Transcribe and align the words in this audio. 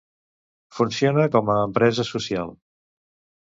Funciona 0.77 1.27
com 1.37 1.53
a 1.59 1.59
empresa 1.67 2.09
social. 2.15 2.53